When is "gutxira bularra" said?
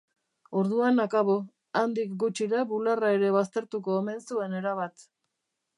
2.25-3.13